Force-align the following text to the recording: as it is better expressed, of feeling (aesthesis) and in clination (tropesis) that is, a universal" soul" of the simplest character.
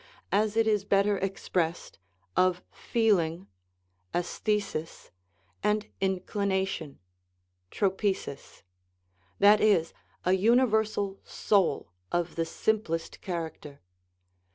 as 0.31 0.57
it 0.57 0.65
is 0.65 0.83
better 0.83 1.19
expressed, 1.19 1.99
of 2.35 2.63
feeling 2.71 3.45
(aesthesis) 4.15 5.11
and 5.61 5.89
in 5.99 6.19
clination 6.21 6.95
(tropesis) 7.69 8.63
that 9.37 9.61
is, 9.61 9.93
a 10.25 10.33
universal" 10.33 11.19
soul" 11.47 11.91
of 12.11 12.35
the 12.35 12.45
simplest 12.45 13.21
character. 13.21 13.79